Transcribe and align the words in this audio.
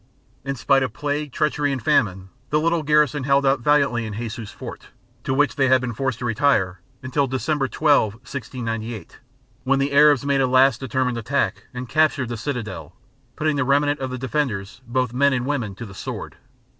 In 0.43 0.55
spite 0.55 0.81
of 0.81 0.93
plague, 0.93 1.31
treachery 1.31 1.71
and 1.71 1.79
famine, 1.79 2.29
the 2.49 2.59
little 2.59 2.81
garrison 2.81 3.23
held 3.23 3.45
out 3.45 3.59
valiantly 3.59 4.03
in 4.07 4.15
Jesus 4.15 4.49
Fort, 4.49 4.87
to 5.23 5.31
which 5.31 5.55
they 5.57 5.67
had 5.67 5.79
been 5.79 5.93
forced 5.93 6.17
to 6.17 6.25
retire, 6.25 6.81
until 7.03 7.27
December 7.27 7.67
12, 7.67 8.15
1698, 8.15 9.19
when 9.63 9.77
the 9.77 9.91
Arabs 9.93 10.25
made 10.25 10.41
a 10.41 10.47
last 10.47 10.79
determined 10.79 11.19
attack 11.19 11.67
and 11.71 11.87
captured 11.87 12.29
the 12.29 12.35
citadel, 12.37 12.95
putting 13.35 13.57
the 13.57 13.63
remnant 13.63 13.99
of 13.99 14.09
the 14.09 14.17
defenders, 14.17 14.81
both 14.87 15.13
men 15.13 15.33
and 15.33 15.45
women, 15.45 15.75
to 15.75 15.85
the 15.85 15.93
sword. 15.93 16.35